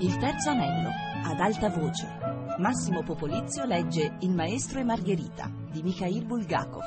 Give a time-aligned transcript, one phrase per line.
[0.00, 0.90] Il terzo anello,
[1.24, 2.06] ad alta voce.
[2.58, 6.84] Massimo Popolizio legge Il maestro e Margherita di Mikhail Bulgakov.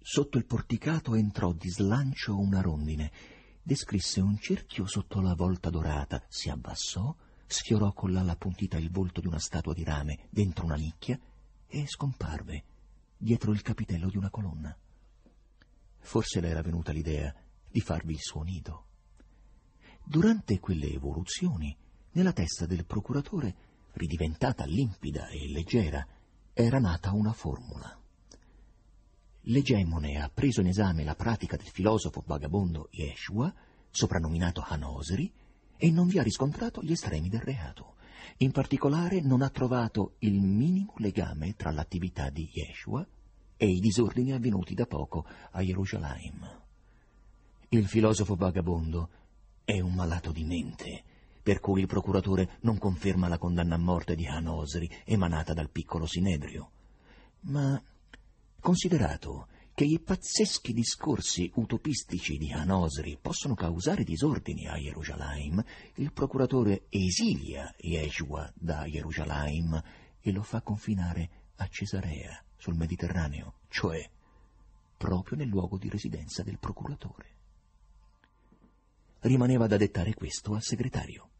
[0.00, 3.12] Sotto il porticato entrò di slancio una rondine,
[3.62, 7.14] descrisse un cerchio sotto la volta dorata, si abbassò,
[7.46, 11.16] sfiorò con l'ala puntita il volto di una statua di rame dentro una nicchia
[11.68, 12.64] e scomparve
[13.16, 14.76] dietro il capitello di una colonna.
[16.00, 17.32] Forse le era venuta l'idea
[17.70, 18.86] di farvi il suo nido.
[20.06, 21.74] Durante quelle evoluzioni,
[22.12, 23.54] nella testa del procuratore,
[23.92, 26.06] ridiventata limpida e leggera,
[26.52, 27.98] era nata una formula.
[29.48, 33.52] L'egemone ha preso in esame la pratica del filosofo vagabondo Yeshua,
[33.90, 35.32] soprannominato Hanosri,
[35.76, 37.94] e non vi ha riscontrato gli estremi del reato.
[38.38, 43.06] In particolare non ha trovato il minimo legame tra l'attività di Yeshua
[43.56, 46.62] e i disordini avvenuti da poco a Gerusalemme.
[47.70, 49.08] Il filosofo vagabondo
[49.64, 51.02] è un malato di mente,
[51.42, 56.06] per cui il procuratore non conferma la condanna a morte di Hanosri emanata dal piccolo
[56.06, 56.70] Sinedrio.
[57.40, 57.82] Ma,
[58.60, 65.64] considerato che i pazzeschi discorsi utopistici di Hanosri possono causare disordini a Gerusalemme,
[65.96, 69.82] il procuratore esilia Yeshua da Gerusalemme
[70.20, 74.08] e lo fa confinare a Cesarea, sul Mediterraneo, cioè
[74.96, 77.33] proprio nel luogo di residenza del procuratore.
[79.24, 81.30] Rimaneva da dettare questo al segretario.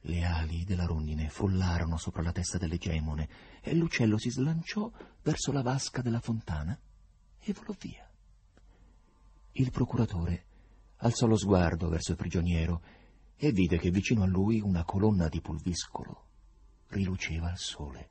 [0.00, 3.28] Le ali della rondine follarono sopra la testa dell'egemone
[3.62, 6.78] e l'uccello si slanciò verso la vasca della fontana
[7.38, 8.06] e volò via.
[9.52, 10.44] Il procuratore
[10.96, 12.82] alzò lo sguardo verso il prigioniero
[13.36, 16.24] e vide che vicino a lui una colonna di pulviscolo
[16.88, 18.10] riluceva al sole.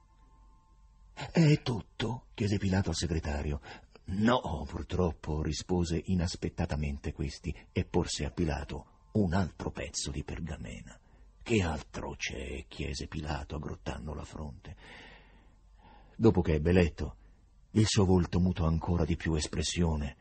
[1.14, 2.30] È tutto?
[2.34, 3.62] chiese Pilato al segretario.
[4.08, 10.98] No, purtroppo, rispose inaspettatamente questi e porse a Pilato un altro pezzo di pergamena.
[11.42, 12.66] Che altro c'è?
[12.68, 14.76] chiese Pilato, aggrottando la fronte.
[16.16, 17.16] Dopo che ebbe letto,
[17.72, 20.18] il suo volto mutò ancora di più espressione.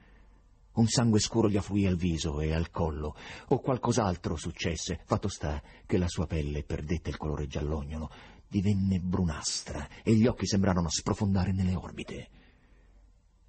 [0.75, 3.15] Un sangue scuro gli affluì al viso e al collo,
[3.49, 5.01] o qualcos'altro successe.
[5.05, 8.11] Fatto sta che la sua pelle perdette il colore giallognolo,
[8.49, 12.29] divenne brunastra e gli occhi sembrarono sprofondare nelle orbite.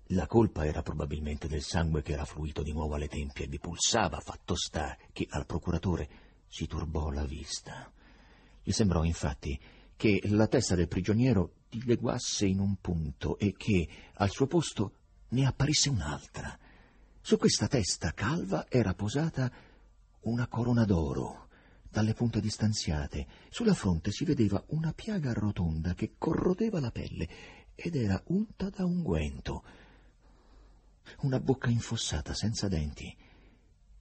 [0.09, 3.57] La colpa era probabilmente del sangue che era fluito di nuovo alle tempie e vi
[3.57, 6.09] pulsava, fatto sta che al procuratore
[6.47, 7.91] si turbò la vista.
[8.61, 9.59] Gli sembrò infatti
[9.95, 14.93] che la testa del prigioniero dileguasse in un punto e che al suo posto
[15.29, 16.55] ne apparisse un'altra.
[17.19, 19.51] Su questa testa calva era posata
[20.21, 21.47] una corona d'oro
[21.89, 23.25] dalle punte distanziate.
[23.49, 27.27] Sulla fronte si vedeva una piaga rotonda che corrodeva la pelle
[27.73, 29.63] ed era unta da unguento.
[31.21, 33.15] Una bocca infossata senza denti,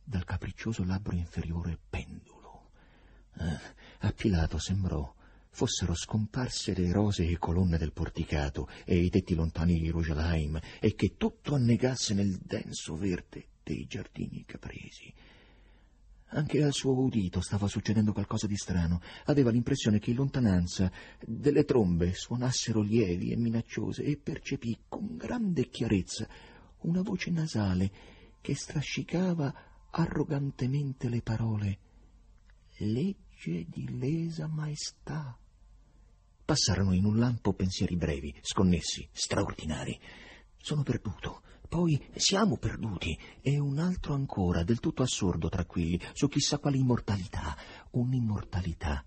[0.02, 2.70] dal capriccioso labbro inferiore pendulo.
[3.38, 3.58] Eh,
[4.00, 5.14] a Pilato sembrò
[5.54, 11.14] fossero scomparse le rosee colonne del porticato e i tetti lontani di Gerusalemme e che
[11.16, 15.14] tutto annegasse nel denso verde dei giardini capresi.
[16.30, 19.00] Anche al suo udito stava succedendo qualcosa di strano.
[19.26, 20.90] Aveva l'impressione che in lontananza
[21.24, 26.26] delle trombe suonassero lievi e minacciose e percepì con grande chiarezza
[26.84, 27.90] una voce nasale
[28.40, 29.52] che strascicava
[29.90, 31.78] arrogantemente le parole
[32.78, 35.38] Legge di lesa maestà.
[36.44, 39.98] Passarono in un lampo pensieri brevi, sconnessi, straordinari.
[40.56, 41.42] Sono perduto
[41.74, 46.76] poi siamo perduti, e un altro ancora, del tutto assurdo tra quelli, su chissà quale
[46.76, 47.56] immortalità,
[47.90, 49.04] un'immortalità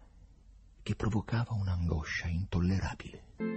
[0.84, 3.57] che provocava un'angoscia intollerabile.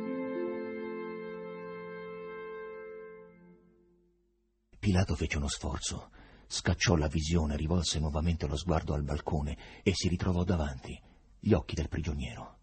[4.91, 6.11] Pilato fece uno sforzo,
[6.49, 11.01] scacciò la visione, rivolse nuovamente lo sguardo al balcone e si ritrovò davanti
[11.39, 12.59] gli occhi del prigioniero.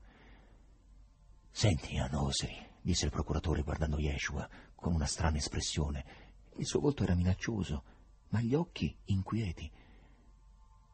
[1.49, 4.45] Senti, Anosri, disse il procuratore guardando Yeshua
[4.75, 6.05] con una strana espressione,
[6.57, 7.83] il suo volto era minaccioso,
[8.31, 9.71] ma gli occhi inquieti.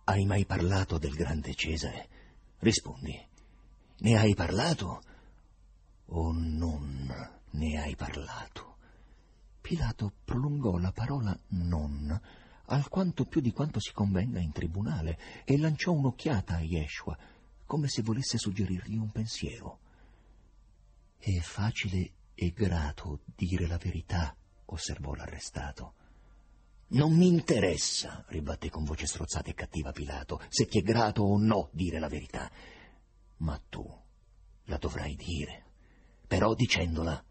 [0.04, 2.10] Hai mai parlato del grande Cesare?
[2.60, 3.28] Rispondi.
[4.02, 5.02] Ne hai parlato
[6.06, 8.73] o non ne hai parlato?
[9.64, 12.22] Pilato prolungò la parola non
[12.66, 17.18] alquanto più di quanto si convenga in tribunale e lanciò un'occhiata a Yeshua,
[17.66, 19.80] come se volesse suggerirgli un pensiero.
[21.18, 25.94] È facile e grato dire la verità, osservò l'arrestato.
[26.88, 31.38] Non mi interessa, ribatté con voce strozzata e cattiva Pilato, se ti è grato o
[31.38, 32.52] no dire la verità.
[33.38, 33.90] Ma tu
[34.66, 35.64] la dovrai dire.
[36.28, 37.24] Però dicendola,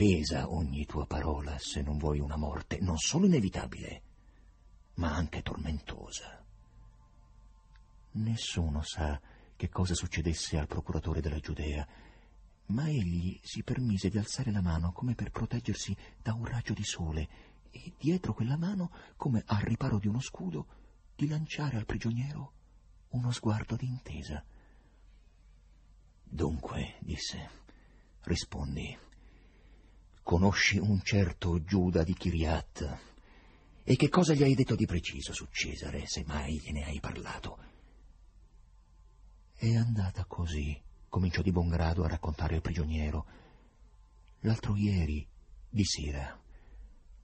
[0.00, 4.02] pesa ogni tua parola se non vuoi una morte non solo inevitabile,
[4.94, 6.42] ma anche tormentosa.
[8.12, 9.20] Nessuno sa
[9.54, 11.86] che cosa succedesse al procuratore della Giudea,
[12.68, 16.84] ma egli si permise di alzare la mano come per proteggersi da un raggio di
[16.84, 17.28] sole
[17.70, 20.66] e dietro quella mano, come al riparo di uno scudo,
[21.14, 22.52] di lanciare al prigioniero
[23.10, 24.42] uno sguardo di intesa.
[26.24, 27.50] Dunque, disse,
[28.22, 29.08] rispondi,
[30.30, 32.98] conosci un certo Giuda di Kiriat?
[33.82, 37.58] E che cosa gli hai detto di preciso su Cesare, se mai gliene hai parlato?
[39.56, 43.26] È andata così, cominciò di buon grado a raccontare il prigioniero.
[44.42, 45.26] L'altro ieri,
[45.68, 46.40] di sera,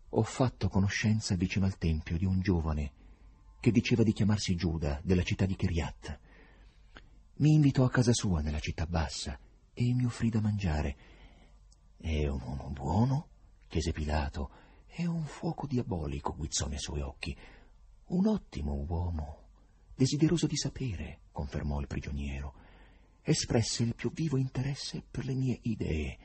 [0.09, 2.93] ho fatto conoscenza vicino al tempio di un giovane
[3.61, 6.19] che diceva di chiamarsi Giuda della città di Kiriat.
[7.35, 9.39] Mi invitò a casa sua nella città bassa
[9.73, 10.97] e mi offrì da mangiare.
[11.97, 13.29] È un uomo buono?
[13.69, 14.51] chiese Pilato.
[14.87, 17.37] È un fuoco diabolico guizzò nei suoi occhi.
[18.07, 19.49] Un ottimo uomo,
[19.95, 22.55] desideroso di sapere, confermò il prigioniero.
[23.23, 26.19] Espresse il più vivo interesse per le mie idee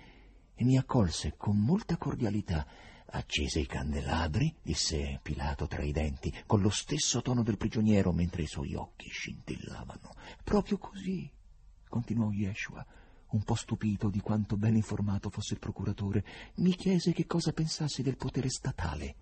[0.53, 2.67] e mi accolse con molta cordialità.
[3.13, 8.43] Accese i candelabri, disse Pilato tra i denti, con lo stesso tono del prigioniero mentre
[8.43, 10.13] i suoi occhi scintillavano.
[10.43, 11.29] Proprio così,
[11.89, 12.85] continuò Yeshua,
[13.31, 16.23] un po' stupito di quanto ben informato fosse il procuratore,
[16.55, 19.15] mi chiese che cosa pensassi del potere statale.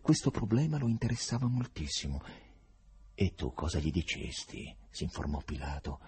[0.00, 2.22] Questo problema lo interessava moltissimo.
[3.14, 4.76] E tu cosa gli dicesti?
[4.90, 6.00] si informò Pilato.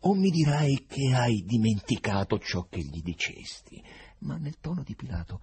[0.00, 3.82] O mi dirai che hai dimenticato ciò che gli dicesti?
[4.20, 5.40] Ma nel tono di Pilato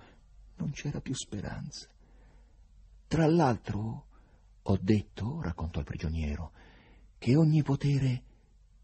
[0.56, 1.88] non c'era più speranza.
[3.08, 4.06] Tra l'altro,
[4.64, 6.52] ho detto, raccontò il prigioniero,
[7.18, 8.24] che ogni potere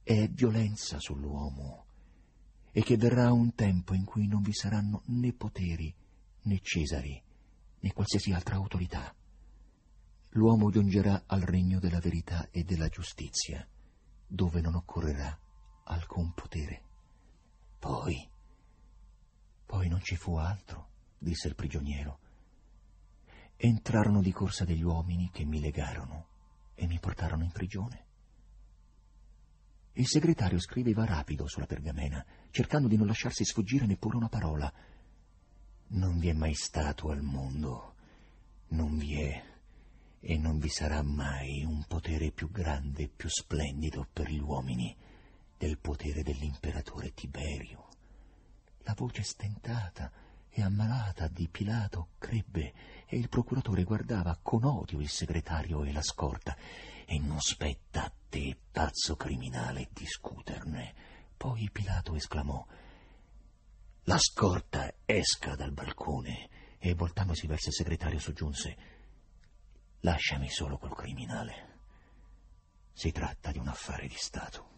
[0.03, 1.84] è violenza sull'uomo
[2.77, 5.95] e che verrà un tempo in cui non vi saranno né poteri,
[6.41, 7.23] né Cesari,
[7.79, 9.15] né qualsiasi altra autorità.
[10.31, 13.65] L'uomo giungerà al regno della verità e della giustizia,
[14.27, 15.39] dove non occorrerà
[15.85, 16.83] alcun potere.
[17.79, 18.29] Poi,
[19.65, 22.19] poi non ci fu altro disse il prigioniero.
[23.55, 26.27] Entrarono di corsa degli uomini che mi legarono
[26.75, 28.03] e mi portarono in prigione.
[29.93, 32.23] Il segretario scriveva rapido sulla pergamena,
[32.55, 34.71] cercando di non lasciarsi sfuggire neppure una parola.
[35.87, 37.95] Non vi è mai stato al mondo,
[38.69, 39.43] non vi è
[40.21, 44.95] e non vi sarà mai un potere più grande e più splendido per gli uomini
[45.57, 47.89] del potere dell'imperatore Tiberio.
[48.83, 50.09] La voce stentata,
[50.49, 52.73] e ammalata di Pilato crebbe
[53.05, 56.55] e il procuratore guardava con odio il segretario e la scorta.
[57.05, 61.14] E non spetta a te, pazzo criminale, discuterne.
[61.37, 62.65] Poi Pilato esclamò
[64.03, 66.49] La scorta esca dal balcone
[66.79, 68.77] e voltandosi verso il segretario soggiunse
[69.99, 71.73] Lasciami solo col criminale.
[72.93, 74.73] Si tratta di un affare di Stato.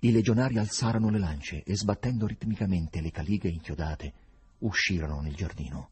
[0.00, 4.12] I legionari alzarono le lance e sbattendo ritmicamente le calighe inchiodate
[4.60, 5.90] uscirono nel giardino.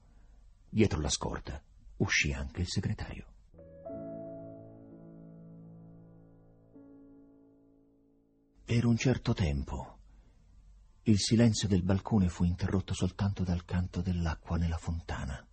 [0.68, 1.62] Dietro la scorta
[1.98, 3.26] uscì anche il segretario.
[8.72, 9.98] Per un certo tempo
[11.02, 15.46] il silenzio del balcone fu interrotto soltanto dal canto dell'acqua nella fontana.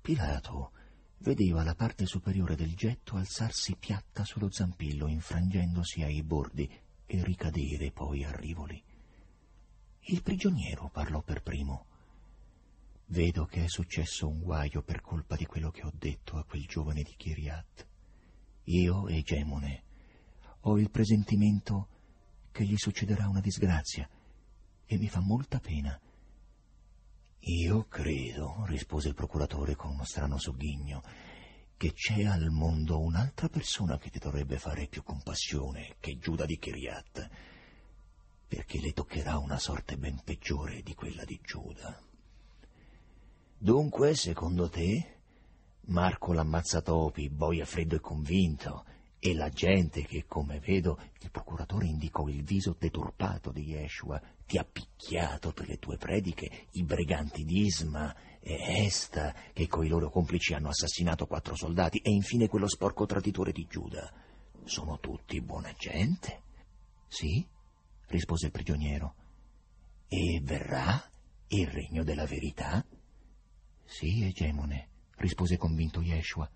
[0.00, 0.72] Pilato
[1.18, 6.68] vedeva la parte superiore del getto alzarsi piatta sullo zampillo, infrangendosi ai bordi
[7.06, 8.82] e ricadere poi a rivoli.
[10.06, 11.86] Il prigioniero parlò per primo.
[13.04, 16.66] Vedo che è successo un guaio per colpa di quello che ho detto a quel
[16.66, 17.86] giovane di Kiriat.
[18.64, 19.84] Io, Egemone,
[20.68, 21.88] ho il presentimento
[22.50, 24.08] che gli succederà una disgrazia
[24.84, 25.98] e mi fa molta pena.
[27.38, 31.02] Io credo, rispose il procuratore con uno strano sogghigno,
[31.76, 36.58] che c'è al mondo un'altra persona che ti dovrebbe fare più compassione che Giuda di
[36.58, 37.30] Kiriat
[38.48, 42.00] perché le toccherà una sorte ben peggiore di quella di Giuda.
[43.58, 45.18] Dunque, secondo te,
[45.86, 48.84] Marco l'ammazzatopi, boia freddo e convinto,
[49.18, 54.58] e la gente che, come vedo, il procuratore indicò il viso deturpato di Yeshua, ti
[54.58, 60.10] ha picchiato per le tue prediche i briganti di Isma e Esta, che coi loro
[60.10, 64.12] complici hanno assassinato quattro soldati, e infine quello sporco traditore di Giuda.
[64.64, 66.42] Sono tutti buona gente?
[67.08, 67.44] Sì?
[68.08, 69.14] rispose il prigioniero.
[70.08, 71.02] E verrà
[71.48, 72.84] il regno della verità?
[73.84, 76.48] Sì, egemone, rispose convinto Yeshua.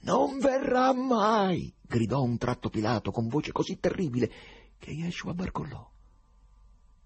[0.00, 1.72] Non verrà mai!
[1.82, 4.30] gridò un tratto Pilato con voce così terribile
[4.78, 5.90] che Yeshua barcollò.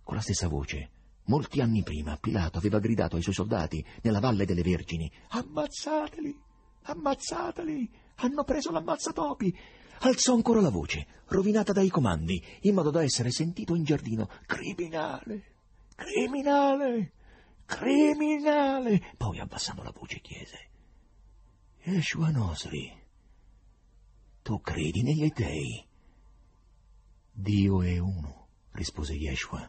[0.02, 0.90] Con la stessa voce,
[1.24, 6.38] molti anni prima, Pilato aveva gridato ai suoi soldati nella Valle delle Vergini: Ammazzateli!
[6.82, 7.90] Ammazzateli!
[8.16, 9.56] Hanno preso l'ammazzatopi!
[10.00, 14.28] Alzò ancora la voce, rovinata dai comandi, in modo da essere sentito in giardino.
[14.46, 15.54] Criminale!
[15.94, 17.12] Criminale!
[17.64, 19.14] Criminale!
[19.16, 20.70] Poi, abbassando la voce, chiese.
[21.84, 22.96] Yeshua Nosri,
[24.40, 25.84] tu credi negli dei?
[27.32, 29.68] Dio è uno, rispose Yeshua.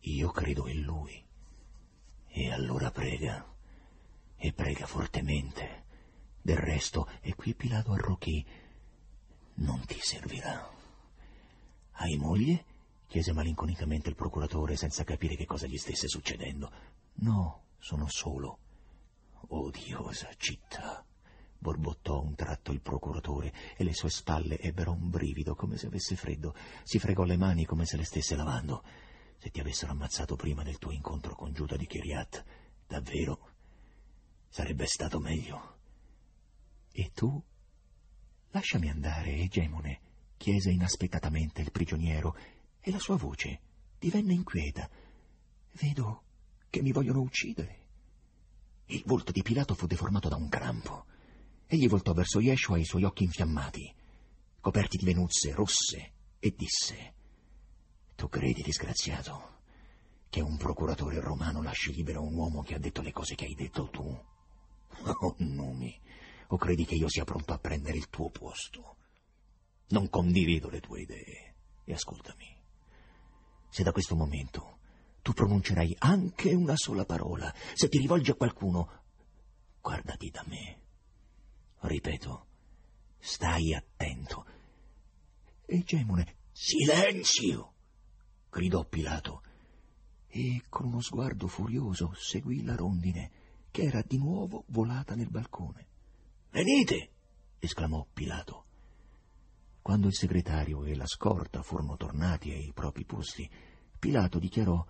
[0.00, 1.24] Io credo in lui.
[2.26, 3.42] E allora prega,
[4.36, 5.84] e prega fortemente.
[6.42, 8.44] Del resto, e qui Pilato arrochì,
[9.54, 10.70] non ti servirà.
[11.92, 12.64] Hai moglie?
[13.06, 16.70] chiese malinconicamente il procuratore senza capire che cosa gli stesse succedendo.
[17.14, 18.58] No, sono solo.
[19.48, 21.05] Odiosa città,
[21.66, 26.14] borbottò un tratto il procuratore e le sue spalle ebbero un brivido come se avesse
[26.14, 26.54] freddo.
[26.84, 28.84] Si fregò le mani come se le stesse lavando.
[29.36, 32.44] Se ti avessero ammazzato prima del tuo incontro con Giuda di Kiriat,
[32.86, 33.50] davvero
[34.48, 35.78] sarebbe stato meglio.
[36.92, 37.42] E tu?
[38.50, 40.00] Lasciami andare, egemone,
[40.36, 42.36] chiese inaspettatamente il prigioniero,
[42.80, 43.60] e la sua voce
[43.98, 44.88] divenne inquieta.
[45.72, 46.22] Vedo
[46.70, 47.84] che mi vogliono uccidere.
[48.86, 51.06] Il volto di Pilato fu deformato da un crampo.
[51.68, 53.92] Egli voltò verso Yeshua i suoi occhi infiammati,
[54.60, 57.14] coperti di venuzze rosse, e disse:
[58.14, 59.54] Tu credi, disgraziato,
[60.28, 63.54] che un procuratore romano lasci libero un uomo che ha detto le cose che hai
[63.54, 64.04] detto tu?
[65.02, 66.00] Oh, numi,
[66.48, 68.96] o credi che io sia pronto a prendere il tuo posto?
[69.88, 71.54] Non condivido le tue idee.
[71.84, 72.56] E ascoltami.
[73.68, 74.78] Se da questo momento
[75.20, 79.02] tu pronuncerai anche una sola parola, se ti rivolgi a qualcuno,
[79.80, 80.85] guardati da me.
[81.80, 82.46] Ripeto,
[83.18, 84.46] stai attento.
[85.66, 87.72] Egemone, silenzio!
[88.50, 89.42] gridò Pilato,
[90.28, 93.30] e con uno sguardo furioso seguì la rondine,
[93.70, 95.86] che era di nuovo volata nel balcone.
[96.50, 97.10] Venite!
[97.58, 98.64] esclamò Pilato.
[99.82, 103.48] Quando il segretario e la scorta furono tornati ai propri posti,
[103.98, 104.84] Pilato dichiarò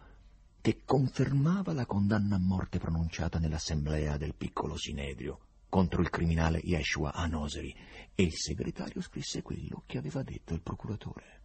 [0.61, 7.12] che confermava la condanna a morte pronunciata nell'assemblea del piccolo Sinedrio contro il criminale Yeshua
[7.12, 7.75] Anoseri
[8.14, 11.42] e il segretario scrisse quello che aveva detto il procuratore.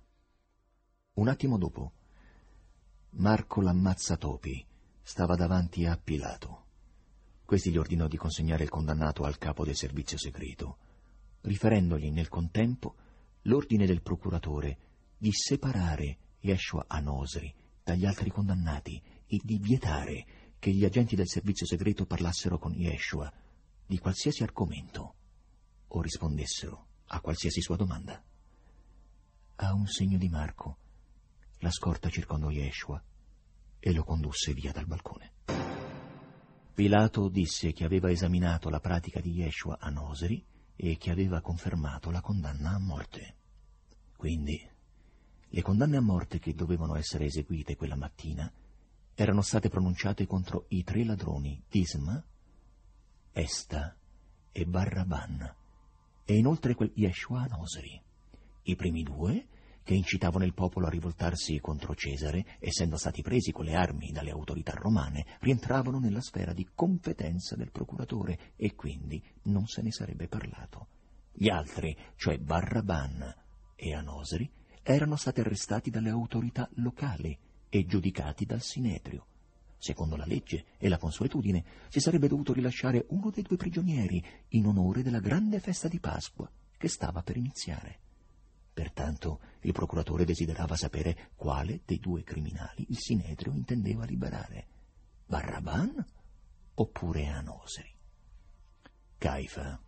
[1.14, 1.94] Un attimo dopo,
[3.12, 4.66] Marco l'ammazzatopi
[5.02, 6.66] stava davanti a Pilato.
[7.44, 10.78] Questi gli ordinò di consegnare il condannato al capo del servizio segreto,
[11.42, 12.96] riferendogli nel contempo
[13.44, 14.78] l'ordine del procuratore
[15.18, 20.26] di separare Yeshua Anosri dagli altri condannati e di vietare
[20.60, 23.32] che gli agenti del servizio segreto parlassero con Yeshua
[23.92, 25.16] di qualsiasi argomento
[25.90, 28.24] o rispondessero a qualsiasi sua domanda.
[29.56, 30.78] A un segno di Marco,
[31.58, 33.04] la scorta circondò Yeshua
[33.80, 35.34] e lo condusse via dal balcone.
[36.74, 40.42] Pilato disse che aveva esaminato la pratica di Yeshua a Noseri
[40.74, 43.36] e che aveva confermato la condanna a morte.
[44.16, 44.70] Quindi,
[45.50, 48.50] le condanne a morte che dovevano essere eseguite quella mattina
[49.16, 52.24] erano state pronunciate contro i tre ladroni Disma,
[53.34, 53.96] Esta
[54.52, 55.56] e Barraban,
[56.26, 58.02] e inoltre quel Yeshua a Noseri.
[58.64, 59.48] I primi due
[59.84, 64.32] che incitavano il popolo a rivoltarsi contro Cesare, essendo stati presi con le armi dalle
[64.32, 70.28] autorità romane, rientravano nella sfera di competenza del procuratore e quindi non se ne sarebbe
[70.28, 70.88] parlato.
[71.32, 73.34] Gli altri, cioè Barraban
[73.76, 74.50] e Anosri,
[74.84, 77.38] erano stati arrestati dalle autorità locali
[77.70, 79.26] e giudicati dal Sinedrio.
[79.82, 84.68] Secondo la legge e la consuetudine si sarebbe dovuto rilasciare uno dei due prigionieri in
[84.68, 86.48] onore della grande festa di Pasqua
[86.78, 87.98] che stava per iniziare.
[88.72, 94.68] Pertanto il procuratore desiderava sapere quale dei due criminali il Sinedrio intendeva liberare,
[95.26, 96.06] Barraban
[96.76, 97.92] oppure Anosri.
[99.18, 99.82] Caifa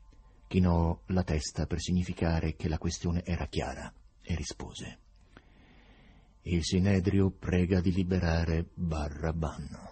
[0.48, 5.02] chinò la testa per significare che la questione era chiara e rispose
[6.46, 9.92] Il Sinedrio prega di liberare Barraban.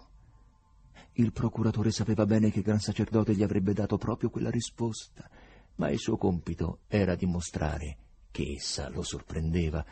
[1.14, 5.30] Il procuratore sapeva bene che il gran sacerdote gli avrebbe dato proprio quella risposta,
[5.76, 7.98] ma il suo compito era dimostrare
[8.32, 9.86] che essa lo sorprendeva,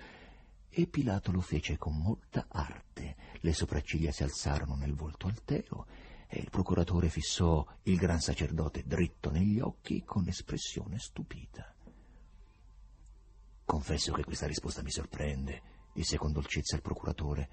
[0.67, 3.15] e Pilato lo fece con molta arte.
[3.39, 5.87] Le sopracciglia si alzarono nel volto altero
[6.27, 11.73] e il procuratore fissò il gran sacerdote dritto negli occhi con espressione stupita.
[13.63, 17.49] Confesso che questa risposta mi sorprende, disse con dolcezza il procuratore.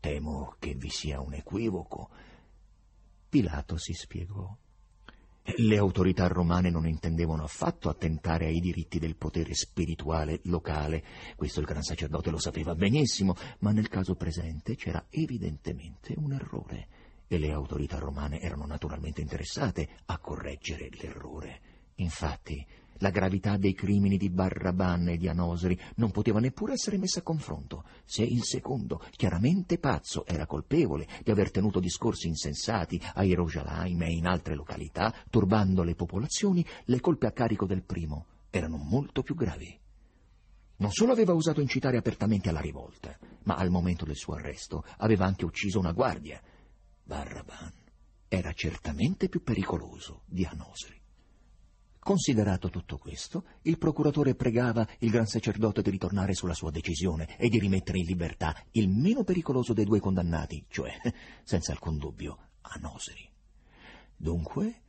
[0.00, 2.10] Temo che vi sia un equivoco.
[3.26, 4.54] Pilato si spiegò.
[5.42, 11.02] Le autorità romane non intendevano affatto attentare ai diritti del potere spirituale locale.
[11.36, 16.88] Questo il gran sacerdote lo sapeva benissimo, ma nel caso presente c'era evidentemente un errore
[17.28, 21.60] e le autorità romane erano naturalmente interessate a correggere l'errore.
[21.96, 22.66] Infatti,
[23.00, 27.22] la gravità dei crimini di Barraban e di Anosri non poteva neppure essere messa a
[27.22, 27.84] confronto.
[28.04, 34.12] Se il secondo, chiaramente pazzo, era colpevole di aver tenuto discorsi insensati a Yerushalayim e
[34.12, 39.34] in altre località, turbando le popolazioni, le colpe a carico del primo erano molto più
[39.34, 39.78] gravi.
[40.76, 45.26] Non solo aveva osato incitare apertamente alla rivolta, ma al momento del suo arresto aveva
[45.26, 46.40] anche ucciso una guardia.
[47.04, 47.72] Barraban
[48.28, 50.99] era certamente più pericoloso di Anosri.
[52.02, 57.50] Considerato tutto questo, il procuratore pregava il gran sacerdote di ritornare sulla sua decisione e
[57.50, 60.92] di rimettere in libertà il meno pericoloso dei due condannati, cioè,
[61.44, 63.28] senza alcun dubbio, Anosri.
[64.16, 64.82] Dunque,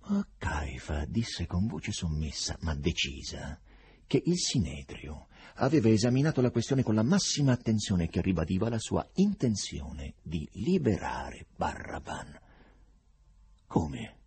[0.00, 3.58] a Caifa disse con voce sommessa ma decisa
[4.06, 9.06] che il Sinedrio aveva esaminato la questione con la massima attenzione che ribadiva la sua
[9.14, 12.38] intenzione di liberare Barraban.
[13.66, 14.17] Come?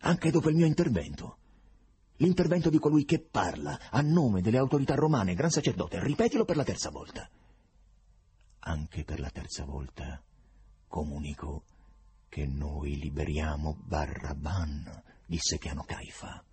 [0.00, 1.36] Anche dopo il mio intervento.
[2.16, 6.64] L'intervento di colui che parla a nome delle autorità romane, gran sacerdote, ripetilo per la
[6.64, 7.28] terza volta.
[8.60, 10.20] Anche per la terza volta
[10.88, 11.64] comunico
[12.28, 16.44] che noi liberiamo Barraban, disse piano Caifa.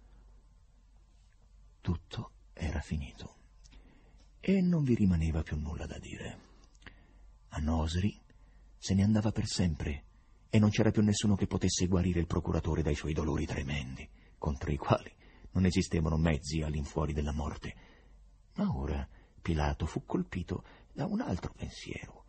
[1.82, 3.36] Tutto era finito
[4.40, 6.40] e non vi rimaneva più nulla da dire.
[7.50, 8.22] A Nosri
[8.78, 10.05] se ne andava per sempre
[10.56, 14.08] e non c'era più nessuno che potesse guarire il procuratore dai suoi dolori tremendi,
[14.38, 15.14] contro i quali
[15.52, 17.76] non esistevano mezzi all'infuori della morte.
[18.56, 19.06] Ma ora
[19.42, 22.24] Pilato fu colpito da un altro pensiero.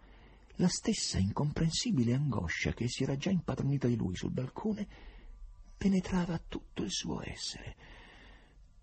[0.57, 4.89] La stessa incomprensibile angoscia che si era già impadronita di lui sul balcone
[5.77, 7.77] penetrava tutto il suo essere.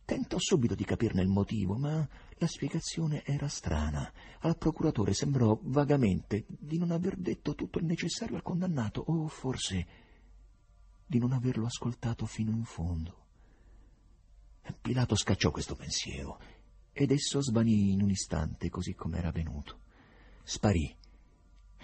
[0.05, 4.11] Tentò subito di capirne il motivo, ma la spiegazione era strana.
[4.39, 9.87] Al procuratore sembrò vagamente di non aver detto tutto il necessario al condannato, o forse
[11.05, 13.21] di non averlo ascoltato fino in fondo.
[14.81, 16.39] Pilato scacciò questo pensiero
[16.91, 19.81] ed esso svanì in un istante così come era venuto.
[20.43, 20.96] Sparì,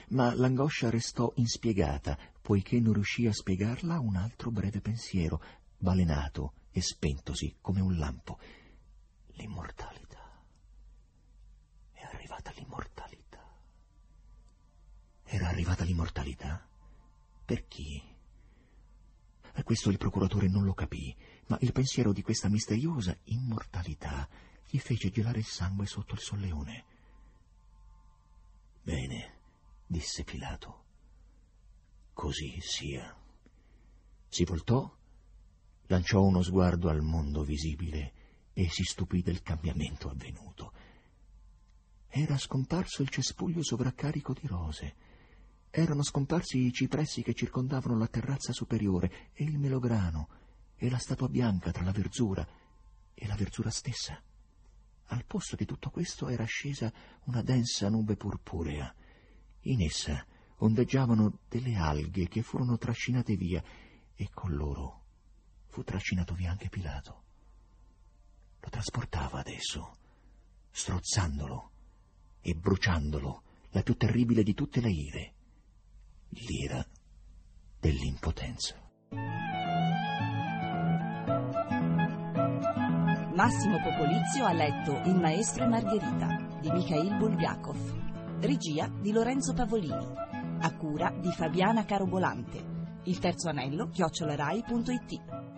[0.09, 5.41] ma l'angoscia restò inspiegata, poiché non riuscì a spiegarla un altro breve pensiero,
[5.77, 8.39] balenato e spentosi come un lampo.
[9.33, 10.08] L'immortalità.
[12.39, 13.51] Arrivata l'immortalità.
[15.23, 16.65] Era arrivata l'immortalità?
[17.43, 18.01] Per chi?
[19.53, 21.13] E questo il procuratore non lo capì,
[21.47, 24.27] ma il pensiero di questa misteriosa immortalità
[24.69, 26.85] gli fece gelare il sangue sotto il solleone.
[28.83, 29.33] Bene,
[29.85, 30.85] disse Pilato.
[32.13, 33.13] Così sia.
[34.29, 34.89] Si voltò
[35.87, 38.13] lanciò uno sguardo al mondo visibile
[38.53, 40.78] e si stupì del cambiamento avvenuto.
[42.11, 44.95] Era scomparso il cespuglio sovraccarico di rose.
[45.69, 50.27] Erano scomparsi i cipressi che circondavano la terrazza superiore e il melograno
[50.75, 52.45] e la statua bianca tra la verzura
[53.13, 54.19] e la verzura stessa.
[55.11, 56.91] Al posto di tutto questo era scesa
[57.25, 58.91] una densa nube purpurea.
[59.63, 60.25] In essa
[60.57, 63.63] ondeggiavano delle alghe che furono trascinate via
[64.15, 65.03] e con loro
[65.67, 67.23] fu trascinato via anche Pilato.
[68.61, 69.95] Lo trasportava adesso,
[70.71, 71.77] strozzandolo
[72.41, 75.33] e bruciandolo, la più terribile di tutte le ire,
[76.29, 76.85] l'ira
[77.79, 78.75] dell'impotenza.
[83.33, 90.07] Massimo Popolizio ha letto Il maestro e Margherita di Mikhail Bulgakov, regia di Lorenzo Pavolini,
[90.59, 92.77] a cura di Fabiana Carobolante.
[93.03, 95.48] Il terzo anello, chiocciolarai.it.